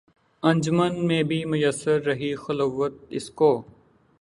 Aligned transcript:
انجمن 0.43 0.95
میں 1.07 1.21
بھی 1.23 1.43
میسر 1.45 2.01
رہی 2.01 2.33
خلوت 2.37 2.93
اس 3.09 3.29
کو 3.31 3.51